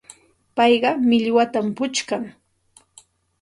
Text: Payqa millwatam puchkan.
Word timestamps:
Payqa 0.55 0.91
millwatam 1.09 1.67
puchkan. 1.77 2.23